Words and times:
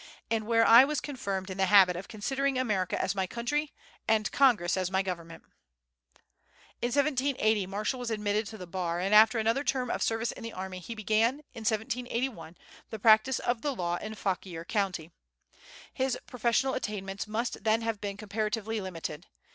and 0.31 0.47
where 0.47 0.65
I 0.65 0.83
was 0.83 0.99
confirmed 0.99 1.51
in 1.51 1.59
the 1.59 1.67
habit 1.67 1.95
of 1.95 2.07
considering 2.07 2.57
America 2.57 2.99
as 2.99 3.13
my 3.13 3.27
country 3.27 3.71
and 4.07 4.31
Congress 4.31 4.75
as 4.75 4.89
my 4.89 5.03
government." 5.03 5.43
In 6.81 6.87
1780 6.87 7.67
Marshall 7.67 7.99
was 7.99 8.09
admitted 8.09 8.47
to 8.47 8.57
the 8.57 8.65
Bar, 8.65 8.99
and 8.99 9.13
after 9.13 9.37
another 9.37 9.63
term 9.63 9.91
of 9.91 10.01
service 10.01 10.31
in 10.31 10.41
the 10.41 10.53
army 10.53 10.79
he 10.79 10.95
began, 10.95 11.41
in 11.53 11.65
1781, 11.65 12.57
the 12.89 12.97
practice 12.97 13.37
of 13.37 13.61
the 13.61 13.75
law 13.75 13.97
in 13.97 14.15
Fauquier 14.15 14.65
County. 14.65 15.11
His 15.93 16.17
professional 16.25 16.73
attainments 16.73 17.27
must 17.27 17.63
then 17.63 17.81
have 17.83 18.01
been 18.01 18.17
comparatively 18.17 18.81
limited. 18.81 19.27